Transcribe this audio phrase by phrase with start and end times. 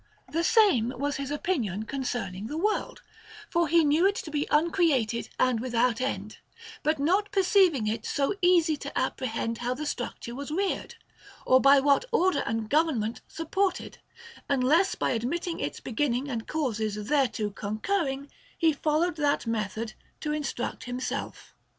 [0.31, 3.03] The same was his opinion concerning the world;
[3.51, 6.39] for he knew it to be uncreated and without end,
[6.81, 10.95] but not perceiv ing it so easy to apprehend how the structure was reared,
[11.45, 13.99] or by what order and government supported,
[14.49, 18.27] unless by ad mitting its beginning and the causes thereto concurring,
[18.57, 21.53] he followed that method to instruct himself.